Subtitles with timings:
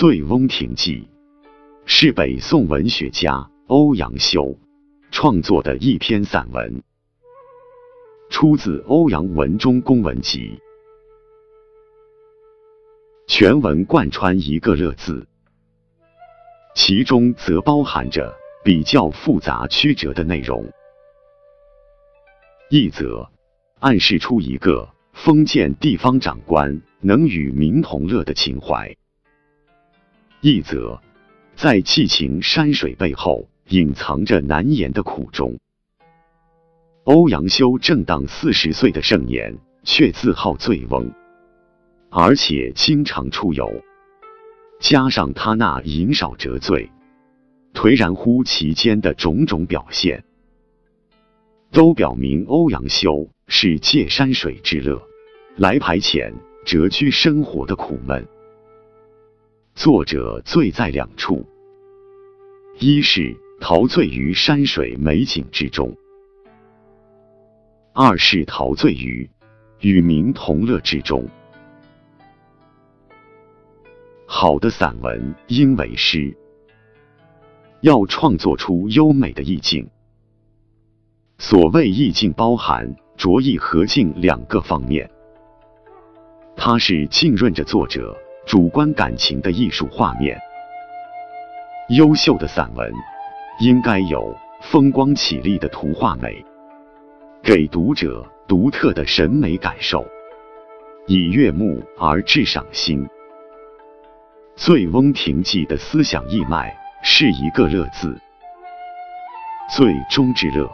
[0.00, 1.08] 醉翁亭记》
[1.84, 4.56] 是北宋文学家欧阳修
[5.10, 6.84] 创作的一篇散文，
[8.30, 10.56] 出自《欧阳文中公文集》。
[13.26, 15.26] 全文贯穿一个“乐”字，
[16.76, 20.64] 其中则包含着比较复杂曲折的内容。
[22.70, 23.28] 一则
[23.80, 28.94] 暗示出一个封建地方长官能与民同乐的情怀；
[30.40, 31.00] 一则
[31.56, 35.58] 在寄情山水背后隐藏着难言的苦衷。
[37.04, 41.10] 欧阳修正当四十岁的盛年，却自号醉翁。
[42.10, 43.82] 而且经常出游，
[44.78, 46.90] 加上他那饮少折醉、
[47.74, 50.22] 颓然乎其间的种种表现，
[51.72, 55.02] 都表明欧阳修是借山水之乐
[55.56, 56.32] 来排遣
[56.64, 58.24] 谪居生活的苦闷。
[59.78, 61.46] 作者醉在两处：
[62.80, 65.88] 一是陶醉于山水美景之中；
[67.92, 69.30] 二是陶醉于
[69.78, 71.24] 与民同乐之中。
[74.26, 76.36] 好的散文应为诗，
[77.80, 79.88] 要创作出优美的意境。
[81.38, 85.08] 所谓意境，包含着意和境两个方面。
[86.56, 90.40] 它是浸润着作者主观感情的艺术画面。
[91.90, 92.90] 优秀的散文
[93.60, 96.42] 应该有风光绮丽的图画美，
[97.42, 100.02] 给读者独特的审美感受，
[101.06, 103.04] 以悦目而致赏心。
[104.56, 108.18] 《醉翁亭记》的思想义脉是一个“乐”字，
[109.76, 110.66] 最终之乐，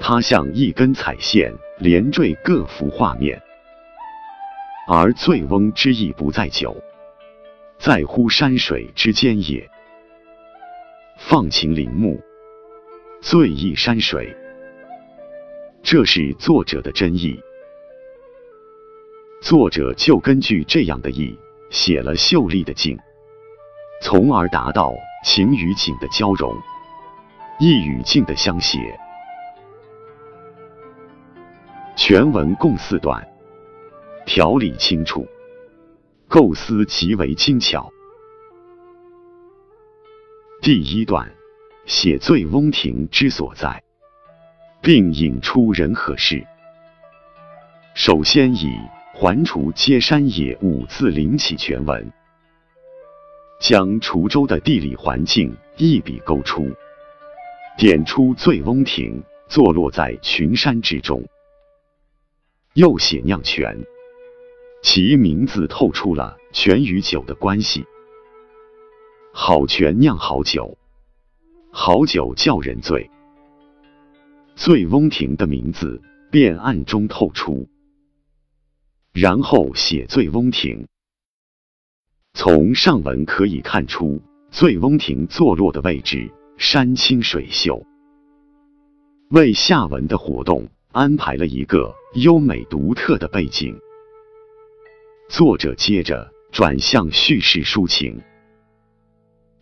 [0.00, 3.38] 它像一根彩线连缀各幅画面，
[4.94, 6.76] 而醉翁之意不在酒，
[7.78, 9.66] 在乎山水之间也。
[11.16, 12.20] 放晴林木，
[13.22, 14.36] 醉意山水，
[15.82, 17.40] 这是作者的真意。
[19.40, 21.34] 作者就根据这样的意。
[21.70, 22.98] 写了秀丽的景，
[24.02, 24.92] 从而达到
[25.24, 26.54] 情与景的交融，
[27.58, 28.78] 意与境的相写。
[31.96, 33.26] 全文共四段，
[34.26, 35.26] 条理清楚，
[36.28, 37.92] 构思极为精巧。
[40.60, 41.32] 第一段
[41.86, 43.82] 写醉翁亭之所在，
[44.80, 46.46] 并引出人和事。
[47.94, 48.78] 首先以。
[49.14, 52.10] 环滁皆山也五字领起全文，
[53.60, 56.66] 将滁州的地理环境一笔勾出，
[57.76, 61.22] 点出醉翁亭坐落在群山之中。
[62.72, 63.78] 又写酿泉，
[64.82, 67.84] 其名字透出了泉与酒的关系。
[69.32, 70.76] 好泉酿好酒，
[71.70, 73.08] 好酒叫人醉。
[74.56, 77.68] 醉翁亭的名字便暗中透出。
[79.12, 80.86] 然后写醉翁亭，
[82.34, 84.20] 从上文可以看出，
[84.50, 87.86] 醉翁亭坐落的位置山清水秀，
[89.30, 93.78] 为下文的活动安排了一个优美独特的背景。
[95.32, 98.20] 作者接着转向叙事抒情，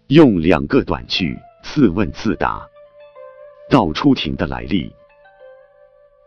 [0.08, 2.66] 用两个短句自问自答，
[3.70, 4.92] 道出亭的来历。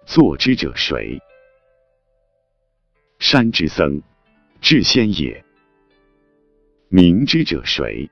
[0.06, 1.20] 作之者谁？
[3.20, 4.02] 山之僧，
[4.62, 5.44] 智仙也。
[6.88, 8.10] 明之者谁？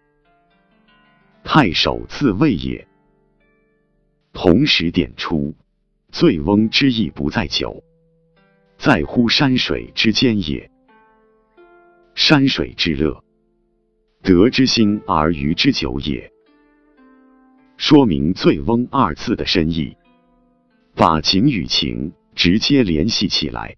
[1.45, 2.85] 太守自谓也。
[4.33, 5.55] 同时点出，
[6.11, 7.81] 醉翁之意不在酒，
[8.77, 10.69] 在乎山水之间也。
[12.23, 13.23] 山水之乐，
[14.21, 16.31] 得之心而娱之酒也。
[17.77, 19.97] 说明“醉翁”二字的深意，
[20.93, 23.75] 把景与情直接联系起来。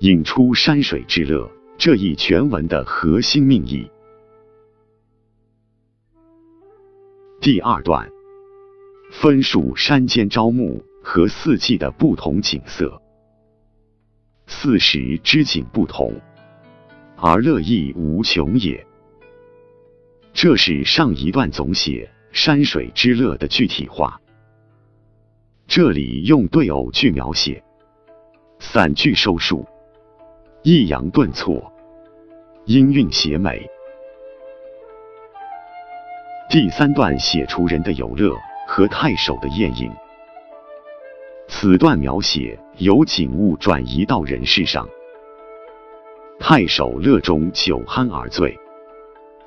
[0.00, 3.90] 引出山水之乐这一全文的核心命意。
[7.40, 8.10] 第二段
[9.10, 13.00] 分述山间朝暮和四季的不同景色。
[14.46, 16.20] 四时之景不同，
[17.22, 18.86] 而乐亦无穷也。
[20.32, 24.18] 这是上一段总写山水之乐的具体化。
[25.66, 27.62] 这里用对偶句描写，
[28.58, 29.66] 散句收束。
[30.62, 31.72] 抑扬顿挫，
[32.64, 33.68] 音韵写美。
[36.50, 38.34] 第三段写出人的游乐
[38.66, 39.90] 和太守的宴饮。
[41.48, 44.88] 此段描写由景物转移到人事上。
[46.42, 48.58] 太守乐中酒酣而醉，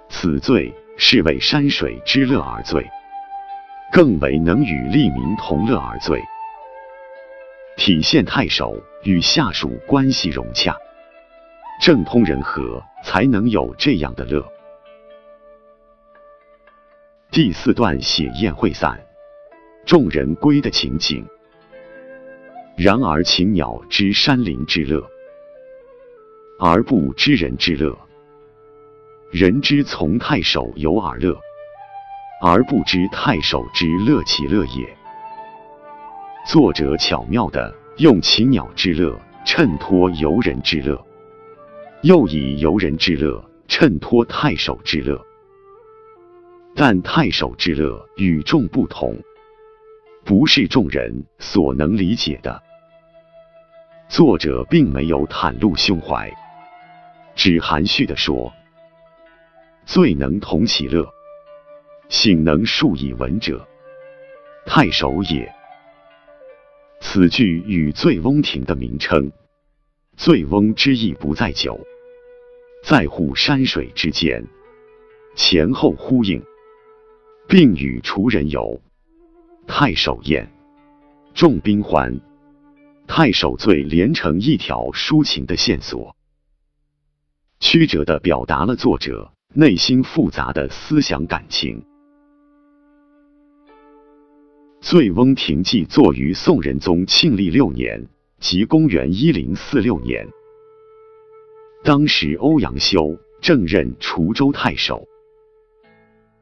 [0.09, 2.87] 此醉是为山水之乐而醉，
[3.91, 6.21] 更为能与利民同乐而醉，
[7.75, 10.77] 体现太守与下属关系融洽、
[11.81, 14.47] 政通人和，才能有这样的乐。
[17.31, 19.03] 第四段写宴会散，
[19.83, 21.25] 众人归的情景。
[22.77, 25.03] 然而禽鸟知山林之乐，
[26.65, 27.93] 而不知人之乐；
[29.31, 31.37] 人之从太守游而乐，
[32.41, 34.97] 而不知太守之乐其乐也。
[36.47, 39.13] 作者巧妙地用禽鸟之乐
[39.43, 41.05] 衬托游人之乐，
[42.01, 45.21] 又以游人之乐衬托太守之乐。
[46.73, 49.17] 但太守之乐与众不同，
[50.23, 52.63] 不是众人所能理解的。
[54.07, 56.31] 作者并没有袒露胸怀，
[57.43, 58.53] 只含蓄地说
[59.85, 61.05] ：“醉能同其乐，
[62.07, 63.67] 醒能述以文者，
[64.65, 65.53] 太守也。”
[67.03, 69.29] 此句与醉翁亭的名称
[70.15, 71.77] “醉翁之意不在酒，
[72.81, 74.47] 在乎山水”之间
[75.35, 76.41] 前后呼应。
[77.49, 78.81] 并与楚人游、
[79.67, 80.49] 太守宴、
[81.33, 82.21] 众宾欢、
[83.05, 86.15] 太守醉连成一条抒情的线索，
[87.63, 91.81] 曲折的表达了作者内心复杂的思想感情。
[94.85, 98.05] 《醉翁亭记》作于宋仁宗庆历六年，
[98.41, 100.27] 即公元一零四六年，
[101.85, 105.07] 当时欧阳修正任滁州太守。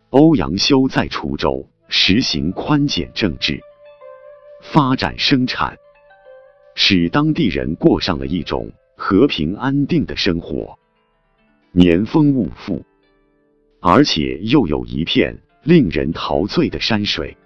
[0.09, 3.61] 欧阳修在滁州实行宽简政治，
[4.63, 5.77] 发展生产，
[6.73, 10.79] 使当地人过上了一种和平安定的生活，
[11.73, 12.83] 年丰物富，
[13.79, 17.37] 而且又有一片令人陶醉的山水，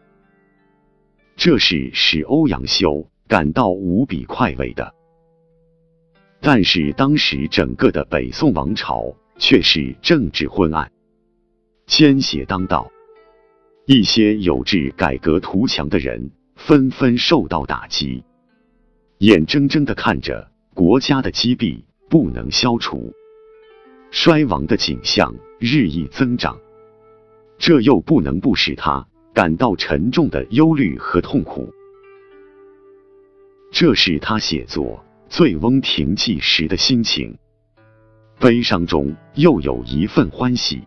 [1.36, 4.95] 这是使欧阳修感到无比快慰的。
[6.42, 10.92] 但是当时整个的北宋王朝却是政治昏暗。
[11.86, 12.92] 奸邪当道，
[13.86, 18.24] 一些有志改革图强的人纷纷受到打击，
[19.19, 23.13] 眼睁睁的看着国家的积弊不能消除，
[24.18, 26.58] 衰亡的景象日益增长，
[27.58, 31.70] 这又不能不使他感到沉重的忧虑和痛苦。
[33.74, 34.86] 这是他写作
[35.30, 37.38] 《醉翁亭记》时的心情，
[38.40, 40.82] 悲伤中又有一份欢喜。